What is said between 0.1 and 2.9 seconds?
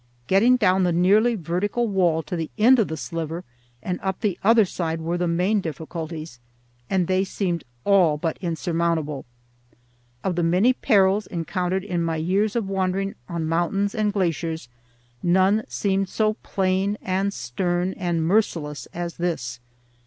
Getting down the nearly vertical wall to the end of